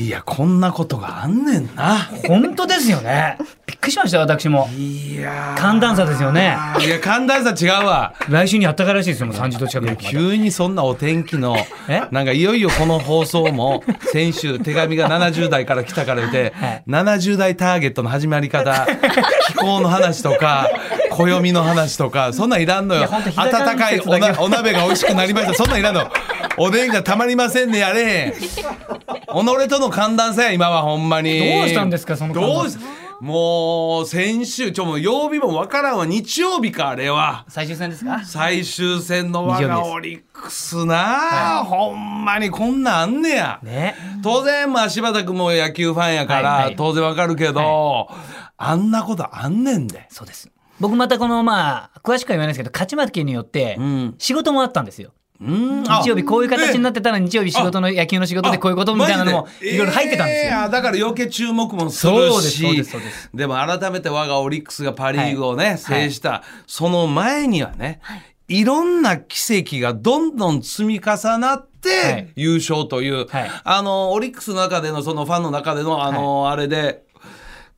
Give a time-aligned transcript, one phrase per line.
[0.00, 2.08] いやこんなことがあんねんな。
[2.26, 3.36] 本当ですよね。
[3.66, 4.66] びっくりしましたよ私も。
[4.74, 5.60] いやー。
[5.60, 6.56] 寒暖差ですよね。
[6.80, 8.14] いや寒暖差違うわ。
[8.30, 9.26] 来週にあったかいらしいですよ。
[9.26, 11.54] もう30度近く急にそんなお天気の
[11.86, 12.00] え？
[12.12, 16.82] なんかいよいよこの放送も先週手紙が70代から来たからで、はい。
[16.88, 18.86] 70代ターゲットの始まり方
[19.48, 20.70] 気候の話とか
[21.10, 23.00] 暦の話とかそんなんいらんのよ。
[23.00, 25.52] いやほんと日高温かいお鍋が美味しくなりました。
[25.52, 26.10] そんなんいらんの
[26.62, 28.02] おでんがたまりませんねやれ。
[28.02, 28.38] へん己
[29.68, 31.38] との寒暖差や今はほんまに。
[31.38, 32.76] どうしたんですかそのどうし
[33.20, 36.04] もう先週ちょもう曜日もわからんわ。
[36.04, 37.46] 日曜日かあれは。
[37.48, 38.22] 最終戦ですか？
[38.24, 43.94] 最終戦の我がオリックスな、ほんまにこんなんあんねや、ね。
[44.22, 46.76] 当然まあ柴田君も野球ファンやから、はいはい。
[46.76, 48.08] 当然わかるけど、
[48.58, 50.06] あんなことあんねんで。
[50.10, 50.50] そうです。
[50.78, 54.14] 僕またこのまあ詳しくは言わないですけど勝ち負けによってん。
[54.18, 55.12] 仕事もあったんですよ。
[55.40, 55.82] うん。
[55.82, 60.60] 日曜日こういう形になってたら日曜日仕事の野球の仕事でこういうことみたいなのもいろいろ入ってたんですよ。
[60.62, 63.30] よ、だから余計注目もするそうですそうしですそうです。
[63.34, 65.78] でも改めて我がオリックスがパ・リーグをね、はい。
[65.78, 68.00] 制した、その前にはね、
[68.48, 72.28] い、ろんな奇跡がどんどん積み重なって、はい。
[72.36, 73.50] 優勝という、はい。
[73.64, 77.04] あのオリックスの中でのそのファンの中でのあの、あれで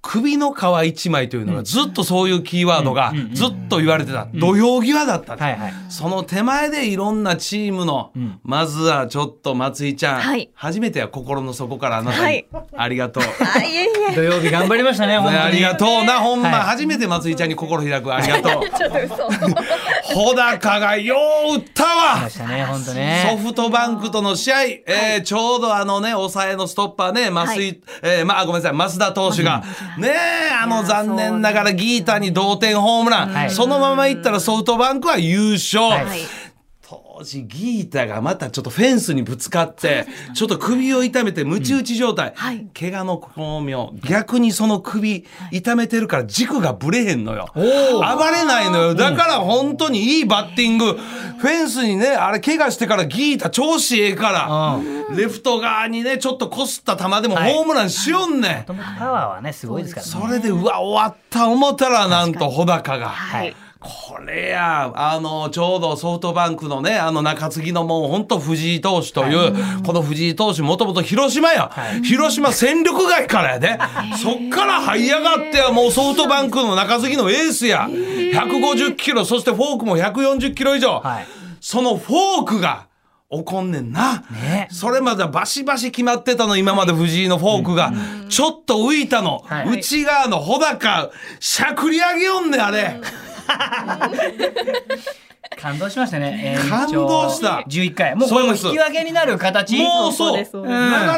[0.02, 0.58] 首の皮
[0.88, 5.72] 一枚というのがずっとそういうキーワードがずっと言われてた、土俵際だった、はいはい。
[5.88, 8.10] その手前でいろんなチームの、
[8.42, 10.50] まずはちょっと松井ちゃん、はい。
[10.54, 12.46] 初めては心の底からあなたに、はい。
[12.76, 13.22] ありがとう。
[13.22, 14.14] あいえいえ。
[14.16, 15.36] 土曜日頑張りましたね本当に。
[15.36, 16.60] ねありがとうな、ほんま、はい。
[16.62, 18.62] 初めて松井ちゃんに心開く、ありがとう。
[20.14, 21.16] 穂高がよ
[21.52, 22.16] う打ったわ。
[22.18, 23.40] 来ましたね本当ソね。
[23.42, 29.62] フトバンクとの試合、えーちょうどあのね、抑えのストッパーね、増井、はいえーまあ、ごめんなさい、増田投手が、
[29.98, 35.80] ねえ、あの残念ながらギータに同点ホームラン、はいそのままいったらソフトバンクは優勝。
[36.92, 42.66] 当時ギータがまたちょっとフェンスにぶつかってちょっと首を痛めてムチ打ち状態、はい。
[42.78, 43.94] 怪我の巧妙。
[44.04, 47.48] 逆にその首痛めてるから軸がぶれへんのよ。
[47.54, 47.62] 暴
[48.30, 48.94] れないのよ。
[48.94, 50.92] だから本当にいいバッティング。
[50.94, 57.54] フェンスにねあれ怪我してからギータ調子ええからレフト側にねちょっとこすった球でもはい。
[57.54, 60.12] ホームランしよんねん、もともとパワーはねすごいですからね。
[60.12, 63.08] それでうわ終わった思ったらなんと穂高が。
[63.08, 71.70] はいこれや、あの、ちょうどソフトバンクのね、あの中継ぎのもう本当藤井投手という、この藤井投手もともと広島や、
[72.04, 73.78] 広島戦力外からやで、
[74.22, 81.26] そっから這い上がってや、もうソフトバンクの中継ぎのエースや、150キロ、そしてフォークも140キロ以上、はい。
[81.60, 82.86] そのフォークが、
[83.32, 84.68] 起こんねんな、ね。
[84.70, 87.90] それまではバシバシ決まってたの今まで藤井のフォークが。
[88.28, 89.78] ちょっと浮いたの、はい。
[89.78, 91.10] 内側の穂高
[91.40, 93.00] しゃくり上げよんねんあれ、
[95.62, 96.58] 感動しましたね。
[96.68, 97.62] 感動した。
[97.68, 98.16] 11回。
[98.16, 99.78] もうこれも引き分けになる形。
[99.78, 100.36] もうそう。
[100.36, 100.44] 流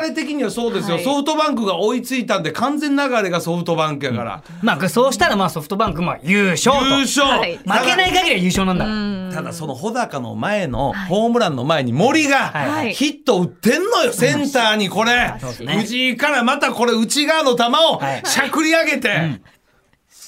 [0.02, 1.04] れ的にはそうですよ、はい。
[1.04, 6.84] ソフトバンクが追いついたんで完全流れがソフトバンクやから、まあそうしたらまあソフトバンクまあ優勝と。
[6.84, 7.56] 優勝、はい。
[7.56, 9.36] 負けない限りは優勝なんだ。
[9.36, 12.92] ただその穂高の前のホームランの前に森がはい。
[12.92, 15.76] ヒット打ってんのよ、センターにこれ、そうですね。
[15.78, 18.22] 藤井からまたこれ内側の球をはい。
[18.26, 19.40] しゃくり上げて、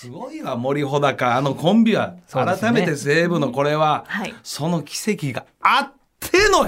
[0.06, 1.36] すごいわ森穂高。
[1.36, 4.34] あのコンビは、改めて西武のこれは、はい。
[4.44, 6.64] その奇跡があっての。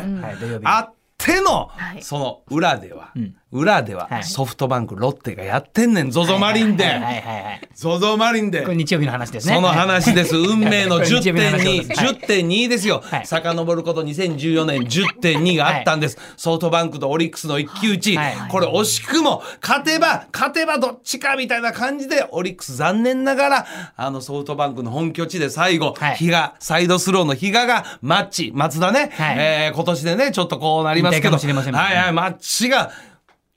[0.64, 2.02] あっての、はい。
[2.02, 4.24] その裏では、ん裏でははい。
[4.24, 6.84] ソフトバンクロッテがやってんねん ZOZO マリンで。
[6.84, 7.60] はいはいはいはい。
[7.74, 8.62] ZOZO マリンで。
[8.62, 9.54] これ日曜日の話ですね。
[9.54, 10.36] その話です。
[10.36, 12.00] 運命のこ れ日曜日の話10.2、です。
[12.00, 12.08] はい。
[12.14, 13.02] 10.2ですよ。
[13.04, 13.26] はい。
[13.26, 16.18] 遡ること2014年10.2があったんです。
[16.36, 18.16] ソフトバンクとオリックスの一騎打ち。
[18.16, 18.36] はい。
[18.50, 23.66] これ惜しくも、勝てば、勝てばどっちかみたいな感じで、オリックス残念ながら、
[23.96, 26.16] あのソフトバンクの本拠地で最後、はい。
[26.16, 29.36] 比嘉、サイドスローの比嘉がマッチ、松田ね、はい。
[29.38, 31.86] えー今年でね、ちょっとこうなりますけど、引退かもしれませんもんね。
[31.88, 32.90] はいはい、マッチが、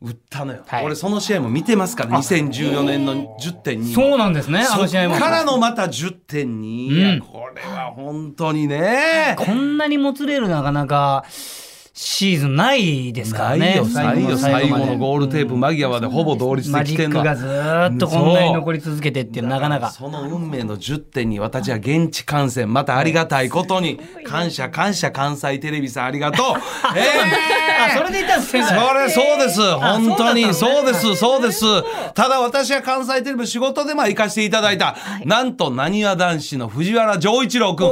[0.03, 0.85] 打ったのよ、はい。
[0.85, 2.05] 俺その試合も見てますか？
[2.05, 4.65] ら2014年の10.2そうなんですね。
[4.67, 5.15] あの試合も。
[5.15, 7.19] からのまた10.2や、うん。
[7.21, 9.35] これは本当にね。
[9.37, 11.25] こんなにもつれるなかなか
[12.03, 13.79] シーズンないですからね。
[13.93, 19.91] ないよ、最後のゴールテープ間際までほぼ同率マジで来てんのックがずーっとこんなに残り続けてっていうなかなか。
[19.91, 26.45] その運命の10点に私は現地観戦またありがたいことに感謝感謝関西テレビさんありがとう。
[26.97, 27.05] え
[27.85, 28.63] あ、それで言ったんですね。
[28.63, 31.65] それそうです本当にそそうですそうです
[32.15, 34.95] ただ私は関西テレビ仕事でも行かせていただいた、
[35.25, 37.89] なんとなにわ男子の藤原丈一郎君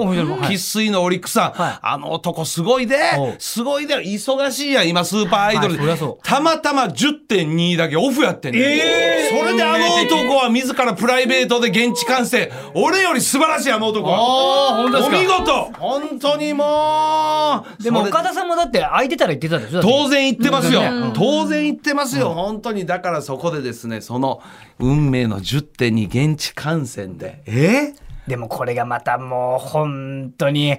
[0.48, 2.98] 生粋のオリックスさん、はいあの男すごいで
[3.38, 12.50] すごいでや忙しいやん今スーパーアイドルで、はいたまたま10.2だけオフやってんねん、それであの男は自らプライベートで現地観戦。
[12.74, 14.82] 俺より素晴らしいあの男は。
[14.82, 15.72] お見事。
[15.78, 17.84] 本当にもう。
[17.84, 21.14] でも岡田さんもだって空いてたら言ってたでしょ当然言ってますよ、うん。
[21.14, 24.42] 当然言ってますよ、本当にだからそこでですねその
[24.80, 27.42] 運命の10.2現地観戦で。
[27.46, 27.94] え
[28.28, 30.78] でもこれがまたもう本当に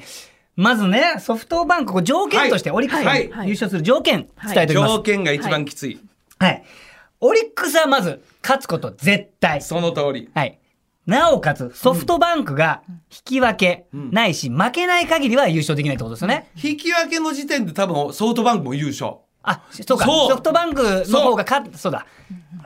[0.61, 2.77] まずねソフトバンク条件としてはい。
[2.77, 3.29] オリックスはい。
[3.31, 5.99] が優勝する条件伝えておきます、条件が一番きつい、
[6.39, 6.65] はい。
[7.21, 9.63] オリックスはまず勝つこと絶対。
[9.63, 10.31] その通り。
[10.35, 10.59] はい。
[11.07, 16.51] なおかつソフトバンクが引き分けないし、負けない限りは優勝できないってことですよね。
[16.63, 20.05] 引き分けの時点で多分ソフトバンクも優勝あそうか。
[20.05, 20.31] そう。
[20.31, 22.07] ソフトバンクの方が勝っそうだ。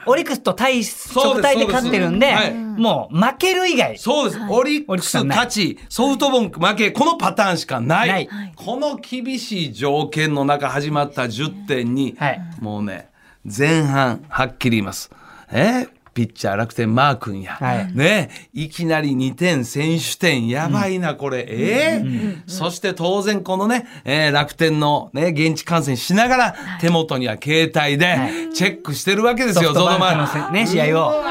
[0.06, 0.82] オリックスと対
[1.15, 3.97] 直対で勝ってるんではいもう負ける以外。
[3.97, 5.79] そうです、オリックス勝ち。
[5.88, 6.91] ソフトバンク負け。
[6.91, 8.09] このパターンしかない。
[8.09, 8.53] ない。
[8.56, 12.41] この厳しい条件の中始まった10.2、はい。
[12.61, 13.09] もうね
[13.44, 15.11] 前半はっきり言います。
[15.53, 17.93] えピッチャー楽天マー君や、はい。
[17.94, 18.31] ね。
[18.52, 22.43] いきなり2点選手点やばいなこれ、えー？
[22.46, 28.16] そして当然このね、えー楽天のね現地観戦しながら手元には携帯で
[28.55, 31.22] チェックしてるわけですよ、ソフトバンク ZOZO のせね試合を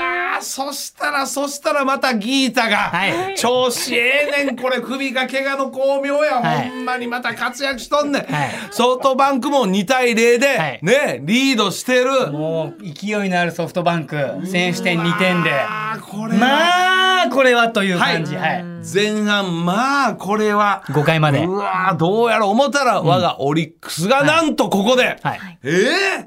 [0.43, 3.35] そしたらそしたらまたギータが、はい。
[3.35, 6.69] 調子ええねんこれ首が怪我の巧妙や、はい。
[6.69, 8.49] ほんまにまた活躍しとんねん、はい。
[8.71, 10.79] ソフトバンクも2対0で、はい。
[10.81, 12.31] ねリードしてる。
[12.31, 14.17] もう勢いのあるソフトバンク。
[14.45, 15.51] 選手点2点で。
[15.51, 18.35] あーこれは、まあこれはという感じ。
[18.35, 21.45] はい、前半まあこれは5回まで。
[21.45, 25.59] うわーどうやら思ったら我がオリックスがなんとここで、はい。
[25.63, 25.71] え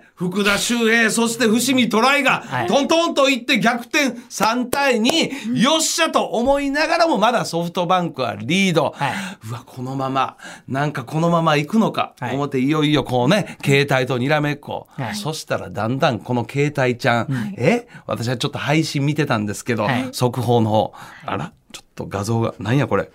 [0.01, 2.67] え福田周平、そして伏見トライが、はい。
[2.69, 8.95] トントンといって逆転3対2、よっしゃと思いながらもまだソフトバンクはリード。
[8.97, 9.13] はい。
[9.47, 10.39] うわ、このまま、
[10.69, 12.35] なんかこのまま行くのか、はい。
[12.35, 14.87] 思っていよいよこうね、携帯とにらめっこ。
[14.93, 15.15] はい。
[15.15, 20.09] そしたらだんだんこの携帯ちゃん、え私はちょっと配信見てたんですけど、はい。
[20.13, 20.95] 速報の方、
[21.27, 23.11] あらちょっと画像が、なんやこれ。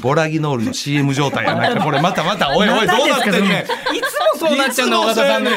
[0.00, 3.42] ボラギノールの CM 状態やなんかこれまたまた、おいおい、どうなってんねん。
[3.42, 5.50] いつもそうなっちゃうの岡田さんね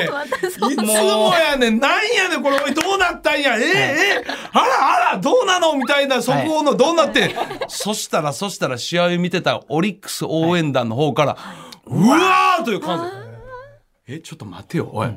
[0.44, 1.80] いつもそうやねん。
[1.80, 3.56] なんやねん、これ、おい、どうなったんや。
[3.58, 5.76] ええええあらあら、どうなの？
[5.78, 7.32] みたいな、速報の、どうなってん、
[7.70, 11.38] そしたら、そしたら、試合を見てたオリックス応援団の方から、
[11.86, 13.10] うわーという感
[14.08, 14.14] じ。
[14.16, 15.10] え、ちょっと待ってよ、おい。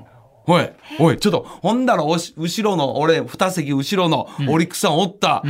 [0.47, 5.43] おい、おい、ちょっと、ほんだらおし、後ろの、俺、二席後ろのオリックスさんおった。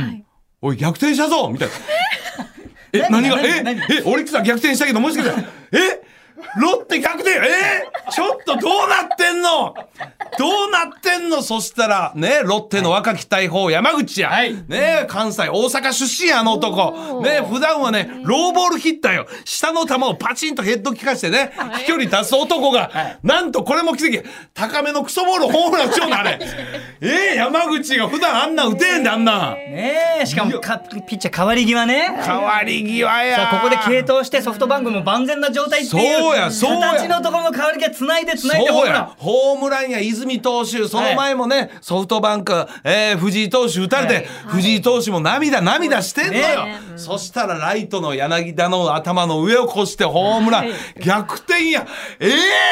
[0.61, 1.73] おい、逆転したぞみたいな。
[2.93, 6.01] え、何が、え、何え、オリックスは逆転したけど、もしかしたら、 え？
[6.57, 9.73] ロッテ逆転えちょっとどうなってんの？
[10.37, 11.41] どうなってんの？
[11.41, 14.29] そしたら、ね、ロッテの若き大砲、山口や。
[14.29, 17.21] はいね、関西、大阪出身や、あの男。
[17.21, 19.27] ね、普段はね、ローボールヒッターよ。
[19.45, 22.91] 下の球をパチンとヘッド効かしてね、飛距離出す男が、
[23.23, 24.27] なんとこれも奇跡。
[24.53, 26.39] 高めのクソボールホームラン打ちような、あれ。
[27.01, 29.53] え山口が普段あんなん打てんで、あんなん。
[29.53, 33.47] ねえしかもかピッチャー変わり際ね変わり際や。
[33.47, 36.91] ここで継投してソフトバンクも万全な状態っていうそうやそうや。
[36.93, 38.95] 形のところの変わり際つないでつないでホームラン。
[38.95, 44.25] やホームランや泉投手その前もね、ソフトバンク、えー藤井投手打たれて、はい。
[44.47, 50.69] 藤井投手も涙涙してんのよ、ねそしたらライトの柳田の頭の上を越してホームラン、
[51.03, 51.87] 逆転や。
[52.19, 52.27] え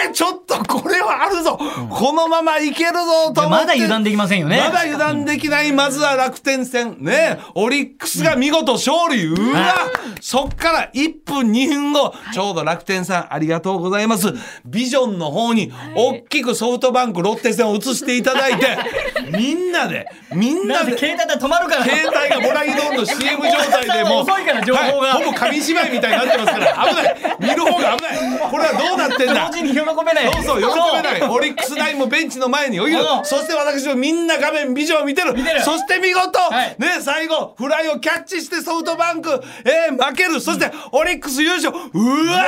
[0.10, 1.58] ー、ちょっとこれはあるぞ、
[1.90, 3.66] このままいけるぞと思って。
[3.66, 4.58] でまだ油断できませんよね。
[4.58, 6.98] まだ油断できない、まずは楽天戦。
[7.00, 9.26] ね、オリックスが見事勝利。
[9.26, 9.74] うわ、
[10.22, 14.34] そっから1分2分後、ちょうど楽天さんありがとうございます。
[14.66, 18.78] ビジョンの方に、大きくソフトバンク、ロッテ戦を移していただいて、
[19.38, 29.48] みんなで、みんなで、携帯で止まるから携帯がボラギドンの CM 状態でもう 遅いから情報がはいほぼ紙芝居みたいになってますから危ない見る方が危ないこれはどうなってんだ？
[29.52, 30.68] 同時に喜べないそうそう、喜
[31.02, 31.22] べない。
[31.30, 33.26] オリックスナインもベンチの前に置いてるうん。
[33.26, 35.34] そして私もみんな画面ビジョンを見てる。
[35.34, 40.40] てるそして見事、はいね、最後、フライをキャッチしてソフトバンク、えー負ける。
[40.42, 41.74] そして、オリックス優勝。
[41.94, 42.46] うわ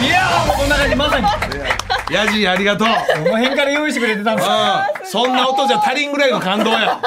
[0.00, 2.88] いやーもうこんな感じまさにーヤジありがとう。
[2.88, 2.94] こ
[3.30, 4.42] の辺から用意してくれてたんで
[5.04, 7.00] すそんな音じゃ足りんぐらいの感動や。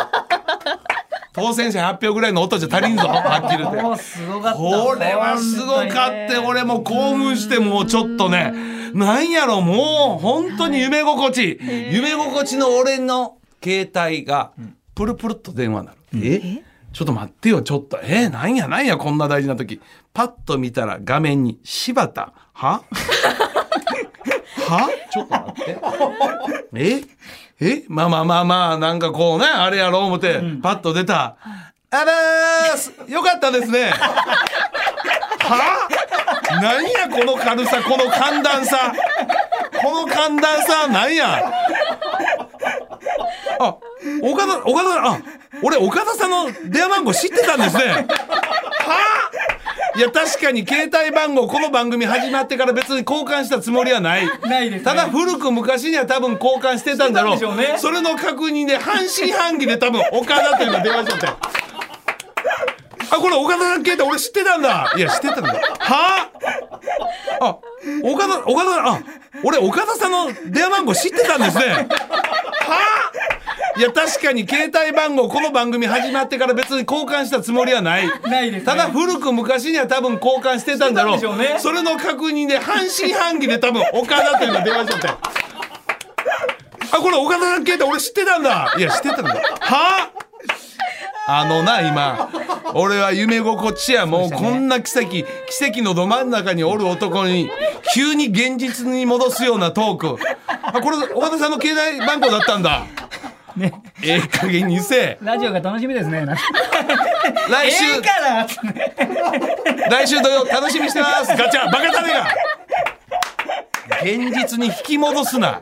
[1.34, 3.08] 当選者発表ぐらいの音じゃ足りんぞ。
[3.08, 4.04] はっきり言って。
[4.04, 8.54] すごかったこれはすごかって、俺も興奮してもうちょっとね、
[8.94, 11.60] なんやろ、もう本当に夢心地。
[11.92, 14.52] 夢心地の俺の携帯が、
[14.94, 15.98] プルプルっと電話になる。
[16.24, 16.62] え？
[16.94, 18.00] ちょっと待ってよ、ちょっと。
[18.04, 18.30] え？
[18.30, 19.82] なんやなんや、こんな大事な時。
[20.14, 22.34] パッと見たら画面に、柴田。
[22.53, 22.83] は？
[24.67, 24.89] は？
[25.12, 25.77] ちょっと待って。
[26.75, 27.01] え？
[27.60, 27.83] え？
[27.88, 31.36] まあまあまあまあ、なんかこうね、あれやろう思って、パッと出た。
[31.91, 33.91] あらーす、よかったですね。
[33.91, 35.88] は？
[36.62, 38.93] 何やこの軽さこの寒暖差。
[39.81, 41.51] この寒暖差なんや？
[43.60, 43.77] あ
[44.22, 45.19] 岡田岡田あ
[45.62, 47.86] 俺岡田さんの電話番号知ってたんですね。
[47.86, 48.07] は？
[49.29, 49.62] あ
[49.96, 54.28] いや確かに携帯番号この番組始まってから別に交換したつもりはない。
[54.42, 54.86] ないですね。
[54.86, 57.56] ただ古く昔には多分交換してたんだろう。
[57.56, 57.76] ね。
[57.78, 61.28] それの確認で半信半疑で多分岡田というのが電話しちゃって。
[63.12, 64.94] あこれ岡田さん携帯俺知ってたんだ。
[64.98, 65.54] いや知ってたんだ。
[65.54, 66.32] は？
[67.40, 67.58] ああ
[68.04, 69.00] 岡田岡田あ
[69.44, 71.66] 俺岡田さんの電話番号知ってたんですね。
[71.66, 72.02] はあ
[73.75, 78.08] いや確かに携帯番号この番組始まってから別に交換したつもりはない。
[78.24, 78.65] ないですね。
[78.65, 81.38] ただ古く昔には多分交換してたんだろう。
[81.38, 81.58] ね。
[81.60, 85.08] それの確認で半信半疑で多分岡田というのが電話しちゃって。
[85.08, 88.75] あこれ岡田さん携帯俺知ってたんだ。
[88.77, 89.34] いや知ってたんだ。
[89.34, 90.12] は？
[91.25, 92.30] ああのな今。
[92.75, 95.10] 俺は夢心地やもうこんな奇跡。
[95.10, 95.25] 奇
[95.68, 97.50] 跡のど真ん中におる男に
[97.96, 100.18] 急に現実に戻すようなトーク。
[100.48, 102.86] あこれ岡田さんの携帯番号だったんだ
[103.55, 103.74] ね。
[104.03, 105.17] ええ加減にせえ。
[105.22, 106.25] ラジオが楽しみですね。
[106.25, 106.41] なんか
[107.50, 109.89] 来週、ええからつって。
[109.89, 111.27] 来週土曜楽しみにしてます。
[111.36, 112.27] ガチャバカタネが。
[114.01, 115.62] 現実に引き戻すな。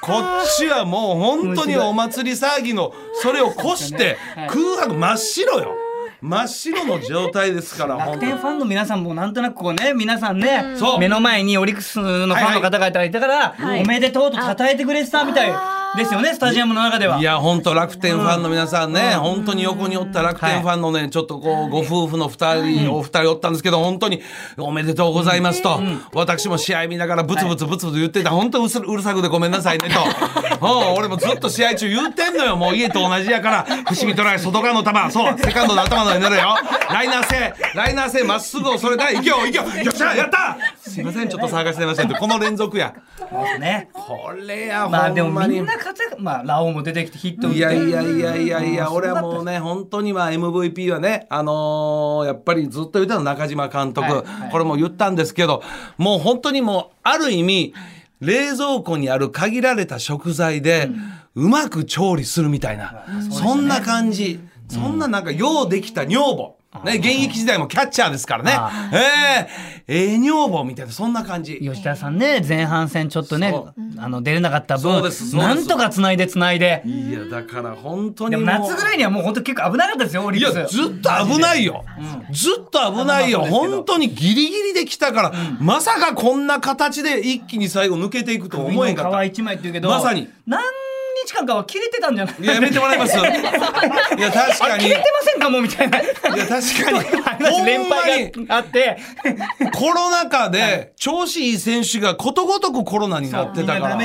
[0.00, 4.48] こっちはもう本当にお祭り騒ぎのそれを越してはい。
[4.48, 5.74] 空白真っ白よ。
[6.20, 8.32] 真っ白の状態ですから楽本当に。
[8.32, 10.98] 天ファンの皆さんもなんとなくこうね皆さんね、そう。
[10.98, 13.82] 目の前にオリックスのファンの方々がいたから、はい。
[13.82, 15.50] おめでとうと称えてくれてたみたい
[15.96, 17.18] ですよねスタジアムの中では。
[17.18, 24.22] いや本当楽天ファンの皆さんね、本当に横におった楽天ファンのね、ちょっとこうご夫婦の二人、お二人おったんですけど本当に
[24.58, 25.80] おめでとうございますと、
[26.12, 28.30] 私も試合見ながらブツブツブツブツ言ってた。
[28.30, 30.00] 本当うるさくでごめんなさいねと、
[30.66, 32.56] うん、俺もずっと試合中言ってんのよ。
[32.56, 35.12] もう家と同じやから伏見トライ外側の球。
[35.12, 36.56] そうセカンドの頭の上に乗るよ。
[36.90, 40.56] ライナー性ライナー性まっすぐをそれでいけよいけよよっしゃやった
[40.98, 42.94] すいませんちょっと探してませんって この連続や。
[43.60, 43.88] ね。
[43.92, 47.58] これやまあでもみんな活躍まあラオウも出てきてヒット打って。
[47.58, 48.94] いやいやいやいやいや、うん。
[48.96, 54.50] 俺はもうね、本当にまあ MVP はね、あのーやっぱりずっと言ってたの中島監督、はいはい。
[54.50, 55.62] これも言ったんですけど、
[55.96, 57.74] もう本当にもう、ある意味、
[58.20, 60.90] 冷蔵庫にある限られた食材で、
[61.34, 64.40] うまく調理するみたいな、そんな感じ。
[64.68, 66.58] そんななんか、ようできた女房。
[66.84, 68.52] ね、現役時代もキャッチャーですからね。
[68.54, 68.90] あ。
[68.92, 71.58] ええええ女房みたいな、そんな感じ。
[71.60, 75.02] 吉田さんね前半戦ちょっとねそあの出れなかった分
[75.32, 76.82] なんとかつないでつないで。
[76.84, 78.44] いや、だから本当に。
[78.44, 80.58] 夏ぐらいにはもう本当結構危なかったですよオリいックス。
[80.58, 81.84] やずっと危ないよ、
[82.30, 83.40] ずっと危ないよ。
[83.40, 89.24] 本当にギリギリできたから、まさかこんな形で一気に最後抜けていくと思えんかった。
[89.24, 90.28] 皮一枚って言うけどまさに。
[90.46, 90.60] 何
[91.28, 92.34] 日間かは切れてたんじゃない？
[92.42, 93.16] いややめてもらいます。
[93.18, 93.30] いや
[94.32, 94.84] 確かに。
[94.84, 95.98] い切れてませんかもうみたいな。
[95.98, 97.50] や確かに。
[97.50, 98.96] ほ連敗にがあって。
[99.74, 103.98] コロナ禍で調子いい選手がことごとくコロナになってたから。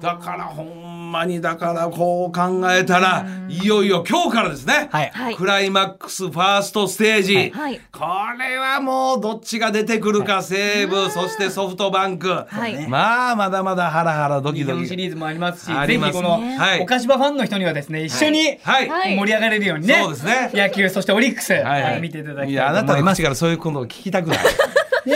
[0.00, 5.10] だからほんまにだからこう考えたらいよいよ今日からですね、はい。
[5.10, 5.36] はい。
[5.36, 7.80] クライマックスファーストステージ、はい。
[7.92, 8.00] こ
[8.38, 12.86] れはもうどっちが出てくるか西武そしてソフトバンク、はい。
[12.88, 14.78] まあまだまだハラハラドキ日ドキ。
[14.78, 16.12] 本シリーズもありますしあります。
[16.12, 16.80] ぜひこのはい。
[16.80, 20.50] お菓子場ファンの人にはですね一緒にはい、はい盛り上がれるようにねそうですね。
[20.54, 22.00] 野球そしてオリックスはい。
[22.00, 23.22] 見ていただきいやあたいと思います。
[23.22, 24.38] なたの口からそういうことを聞きたくない。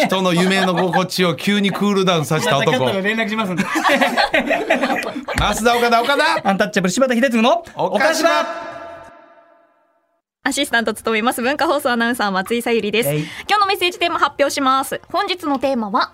[0.06, 2.90] 人の夢の心地を急にクールダウンさせた男。
[3.02, 3.64] 連絡しますんで。
[5.36, 6.48] 増田岡田岡田。
[6.48, 8.30] アンタッチャブル柴田秀嗣のお菓子場
[10.46, 13.08] アシスタント務めます文化放送アナウンサー松井さゆりです。
[13.08, 13.22] えい。
[13.48, 15.00] 今日のメッセージテーマ発表します。
[15.10, 16.12] 本日のテーマは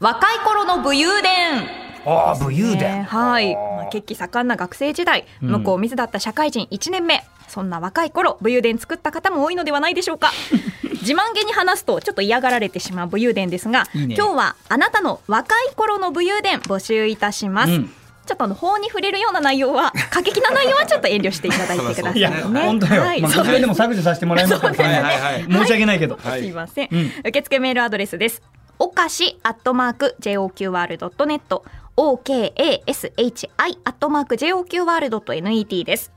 [0.00, 1.68] 若い頃の武勇伝。
[2.04, 2.80] ああ武勇ね。
[2.80, 5.50] 伝はい、まあ、血気盛んな学生時代うん。
[5.50, 10.32] 向こう水だった社会人1年目、そんな若い頃武勇伝作った方も多いのではないでしょうか。
[11.00, 14.16] 自慢げに話すとちょっと嫌がられてしまう武勇伝ですがいいね。
[14.16, 17.94] 今日はあなたの若い頃の武勇伝募集いたします、うん
[18.30, 23.02] ちょっとあの法に触れるような内容は 過激な内容はちょっと遠慮していただいてくださいいやね本当よ。
[23.02, 23.20] はい。
[23.20, 24.60] まあこちらでも削除させてもらいます。
[24.60, 25.42] からはいはいはい。
[25.52, 26.16] 申し訳ないけど。
[26.22, 26.40] はい。
[26.42, 27.12] すいません、うん。
[27.26, 28.40] 受付メールアドレスです。
[28.78, 31.62] おかしアットマーク JOQR.net
[31.96, 33.48] OKASHI
[33.84, 36.12] アットマーク JOQR.net です。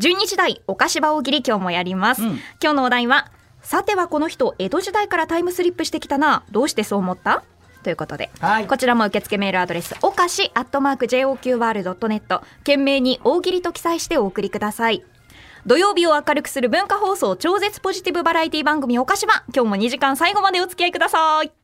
[0.00, 2.28] 12時台お菓子場大喜利今日もやります、うん。
[2.60, 3.30] 今日のお題は
[3.62, 6.42] さてはこの人江戸時代からタイムスリップしてきたな。
[6.50, 7.44] どうしてそう思った？
[7.84, 8.66] ということで、はい。
[8.66, 15.04] こちらも受付メールアドレスおかしアットマーク JOQR.net 懸命に大喜利と記載してお送りください。
[15.66, 21.63] 土曜日を明るくする文化放送超絶ポジティブバラエティ番組おかしば今日も2時間最後までお付き合いください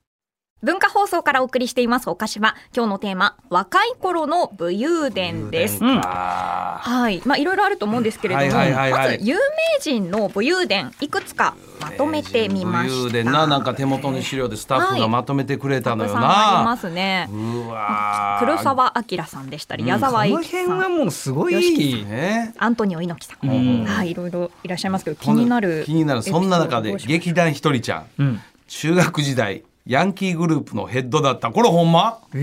[0.63, 5.83] 文化放送からお送りしていますお菓子は今日のテーマ若い頃の武勇伝です。
[5.83, 9.19] うんあはい、まあいろいろあると思うんですけれども、はいはいはいはい。
[9.19, 9.41] まず有名
[9.81, 12.95] 人の武勇伝いくつかまとめてみました。
[12.95, 16.77] 武勇伝ななんか手元の資料でスタッフがまとめてくれたのよたくさんありまな。
[16.77, 17.29] すね。
[17.33, 18.45] うわー。
[18.45, 22.53] 黒澤明さんでしたり、矢こ沢永の辺は吉さん、もうすごいね。
[22.59, 28.43] アントニオ猪木さん、うんはい、いろいろいらっしゃいますけど気になる気になるそんな中で劇団ひとりちゃん。
[28.69, 32.19] 中学時代ヤンキーグループのヘッドだったこれほんま？
[32.35, 32.43] ええ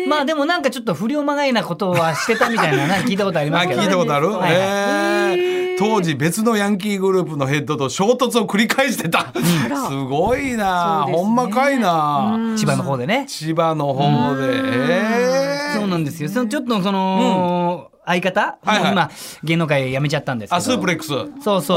[0.00, 3.82] ええまあでもなんかちょっと不良まがいなことはしてたみたいな 聞いたことありまあすけど。
[3.82, 11.12] 聞いたことある、はいええ当時別のヤンキーグループのヘッドと衝突を繰り返してた、すごいな、ね。
[11.12, 13.26] ほんまかいな、千葉の方でね。
[13.28, 14.54] 千葉の方で。
[14.54, 16.30] ええそうなんですよ。
[16.30, 17.65] そのちょっとその
[18.06, 18.58] 相方？
[18.62, 18.82] はいはい。
[18.82, 19.10] もう今
[19.44, 20.56] 芸能界辞めちゃったんですけど。
[20.56, 21.08] あスープレックス。
[21.08, 21.76] そうそうそう。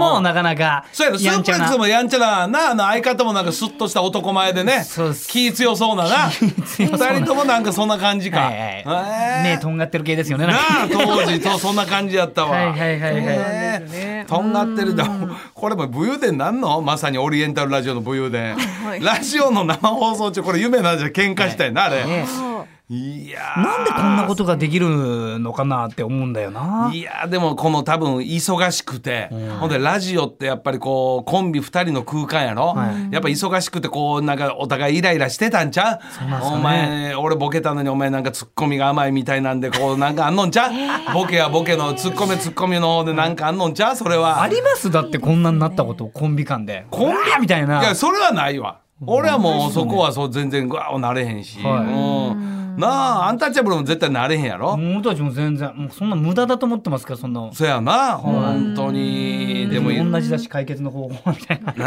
[0.00, 6.28] もうなかなかそうやろスープレックスもやんちゃななあの相方もなんかスッとした男前でねそう気強そうなな。
[6.28, 8.84] 二人ともなんかそんな感じか、はいはい。
[8.86, 10.46] ええ目とんがってる系ですよね。
[10.46, 12.50] なあ当時とそんな感じやったわ。
[12.50, 13.24] はいはいはいはい。
[13.24, 14.26] ねですね。
[14.28, 14.94] とんがってる。
[14.94, 15.08] だ
[15.54, 16.80] これも武勇伝なんの？
[16.80, 22.26] まさにオリエンタルラジオの武勇伝、はいラジオの生放送中これ夢なんじゃ喧嘩したいな、あれ、ね
[22.88, 23.62] いやー。
[23.62, 26.90] なんでこんなことができるのかなって思うんだよな。
[26.94, 29.28] いやーでもこの多分忙しくて、
[29.58, 33.12] ほんでラジオってやっぱりこうコンビ2人の空間やろ、はい。
[33.12, 36.30] やっぱ忙しくてこうなんかお互いイライラしてたんちゃう？
[36.30, 36.38] ね。
[36.42, 40.72] お前俺ボケたのにお前なんかツッコミが甘いみたいなんでこうなんかあんのんちゃう？
[41.12, 43.96] ボケはボケのツッコミツッコミの方でなんかあんのんちゃう？
[43.96, 44.42] それは。
[44.42, 46.86] ありますだってこんなになったことコンビ間で。
[46.92, 47.80] コンビみたいな。
[47.80, 48.80] いやそれはないわ。
[49.04, 52.40] 俺はもうそこはそう全然グワーなれへんし、はい。
[52.40, 57.50] うんなあアンタッチャブルも絶対なれへんやろ、僕たちも全然もうそんな無駄だと思ってますからそんな。
[57.52, 59.68] そやな本当に。
[59.70, 61.72] でもい同じだし解決の方法みたいな。
[61.72, 61.84] な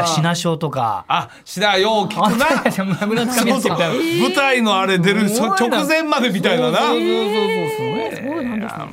[0.00, 0.04] あ。
[0.14, 1.04] 品賞とか。
[1.08, 2.46] あしなよう聞くな。
[3.00, 6.78] 舞台のあれ出る直前までみたいなな。
[6.78, 8.16] そうそうそうそう。
[8.16, 8.90] すごいですね。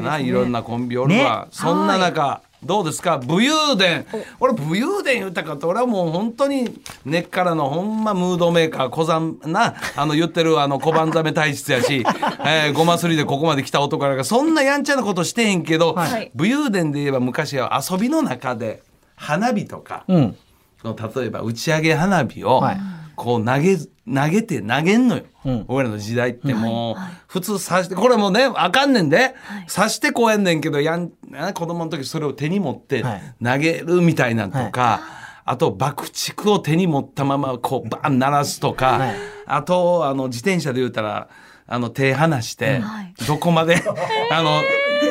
[0.00, 1.48] んなないろんなコンビおるわ、ね。
[1.50, 3.18] そんな中どうですか？
[3.18, 4.06] 武勇伝。
[4.40, 12.04] 俺武勇伝言ったかって俺はもう本当に根っからのほんまムードメーカー小山なあの言ってるあの小判ザメ体質やし、
[12.46, 16.30] えー、ごますりでここまで来た男やからそんなやんちゃなことしてへんけど、はい。
[16.34, 18.82] 武勇伝で言えば昔は遊びの中で
[19.16, 20.36] 花火とか、うん。
[20.84, 22.76] の例えば打ち上げ花火をはい
[23.16, 25.64] こう投げ投げて投げんのよ、うん。
[25.68, 29.34] 俺らの時代ってもう普通刺してこれもねあかんねんで、
[29.74, 33.22] 刺してこうやんねんけどやんな子供の時それを手に持ってはい。
[33.42, 35.00] 投げるみたいなんとか。
[35.46, 39.16] あと爆竹を手に持ったままこうバン鳴らすとか、はい。
[39.46, 41.28] あとあの自転車で言うたら
[41.66, 43.14] あの手離して、はい。
[43.26, 43.76] どこまで
[44.32, 44.62] あの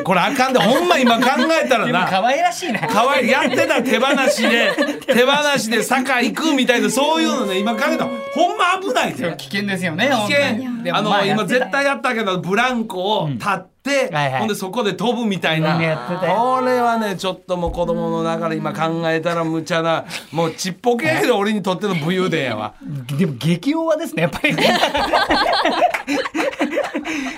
[0.02, 1.30] これあかんでほんま今考
[1.62, 2.06] えたらな。
[2.08, 2.88] 可愛らしいね。
[2.90, 3.30] 可愛い。
[3.30, 4.72] やってた手放しで
[5.06, 9.34] 手放しで坂行くみたいなそういうのね今考えたらほんま危ないで。
[9.36, 10.94] 危険ですよね危険。
[10.94, 14.40] あの今絶対やったけどブランコを立って、はいはい。
[14.40, 15.82] ほんでそこで飛ぶみたいな、うん。
[15.82, 22.74] やってたよこれはねちょっともう子供の中で今考えたら無茶なもうちっぽけやけど俺にとっての武勇伝やわ。
[23.18, 24.54] でも激弱ですねやっぱり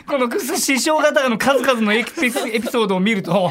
[0.07, 3.51] この師匠方の数々のエピソエピソードを見ると。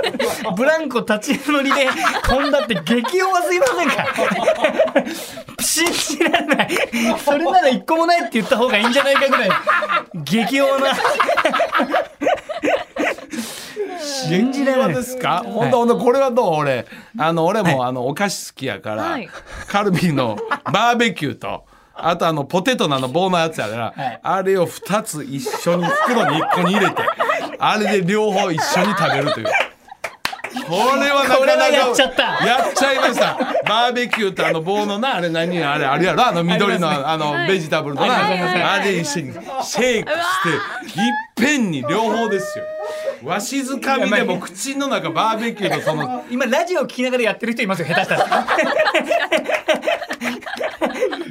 [0.56, 1.88] ブランコ立ち乗りで
[2.24, 4.06] 飛んだって激弱すいませんか？
[5.60, 6.68] 信じられない。
[7.24, 9.50] それなら一個もないって言った方がいいんじゃないかぐらい。
[10.24, 10.94] 激弱な。
[14.00, 14.94] 信じられない。
[14.94, 16.54] ですか、ほんとほんとこれはどう？
[16.56, 16.86] 俺。
[17.18, 19.28] あの俺もあのお菓子好きやから、はい。
[19.68, 20.36] カルビーの
[20.72, 24.20] バーベキューとあとあのポテトのあの棒のやつやから、はい。
[24.22, 27.02] あれを2つ一緒に袋に1個に入れて
[27.58, 29.46] あれで両方一緒に食べるという。
[30.66, 32.22] これはなかなかやっちゃった。
[32.46, 33.36] やっちゃいました。
[33.66, 36.26] バーベキューとあの棒のなあれ何あれあれやろ？
[36.26, 38.72] あの緑のあのベジタブルのな。
[38.74, 40.48] あれ一緒にシェイクして
[41.00, 42.64] いっぺんに両方ですよ。
[43.24, 48.46] わしづかみでも口の中バーベキューのその今ラジオ聞きながらやってる人いますよ下手したら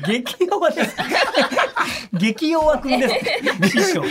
[0.06, 0.96] 激弱です。
[2.14, 3.10] 激弱くんで
[3.70, 3.80] す。
[3.80, 4.04] 師匠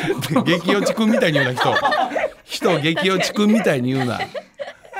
[0.45, 1.75] 激落ちくんみたいに言うな人。
[2.45, 4.21] 人を激落ちくんみたいに言うな。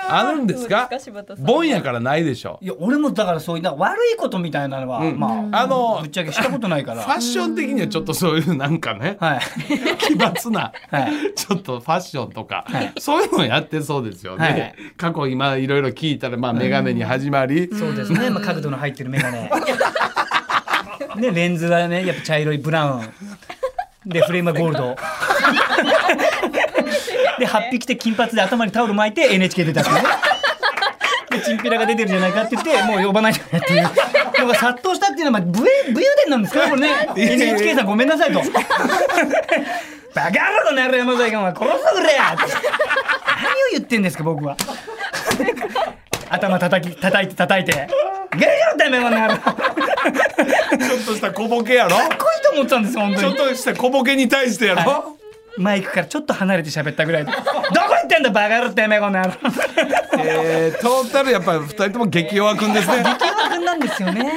[0.09, 0.91] あるんですか？
[1.39, 2.59] ボンやからないでしょ。
[2.61, 5.19] いや俺もだからそういうな悪いことみたいなのは、ん。
[5.19, 7.03] まああのぶっちゃけしたことないから。
[7.05, 9.41] ファッション的にはちょっとそういうなんかねはい。
[9.99, 11.35] 奇抜な、はい。
[11.35, 12.93] ちょっとファッションとか、はい。
[12.99, 14.75] そういうのやってそうですよね、はい。
[14.97, 19.49] 過去今いろいろ聞いたらまあ眼鏡に始まり、そうですね、まあ、角度の入ってる眼鏡
[21.17, 23.13] ねレンズはねやっぱ茶色いブラウン。
[24.07, 24.97] でフレームはゴールド。
[27.39, 30.03] で8匹で金髪で頭にタオル巻いて NHK 出たっていうね。
[31.31, 33.91] でチンピラが出てるじゃないかって言ってもう呼ばないでっていう。
[34.43, 36.89] 人が殺到したっていうのは、武勇伝なんですかこれね。
[37.17, 38.41] NHK さんごめんなさいと。
[40.15, 42.35] バカ野郎この野郎山添が殺してくれや。
[42.35, 44.57] って何を言ってんですか僕は。
[46.29, 47.89] 頭叩き叩いて叩いて
[48.33, 49.72] 「ゲゲロてめえこの野郎」かっこ
[50.89, 51.97] ちょっとした小ボケやろ？
[51.97, 52.09] いい
[52.45, 53.29] と思ったんです本ち当に。
[53.29, 55.17] ょっとした小ボケに対してやろ、
[55.59, 59.33] マイクからちょっと離れて喋ったぐらいで「どこ行ってんだバカ野郎てめえこの野郎」
[60.25, 62.97] えー、トータルやっぱり二人とも激弱くんですね。
[63.19, 64.33] 激弱くんなんですよね。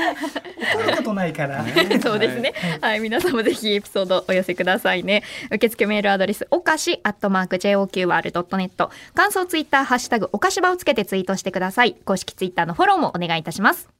[0.75, 1.63] 怒ることないから。
[2.01, 2.53] そうですね。
[2.81, 5.23] はい、皆さんもぜひエピソードお寄せくださいね。
[5.51, 8.89] 受付メールアドレスおかしアットマーク JOQR ドットネット。
[9.13, 11.95] 感想ツイッターハッシュタグおかしばをつけてツイートしてください。
[12.05, 13.94] 公式ツイッターのフォローもお願いいたします。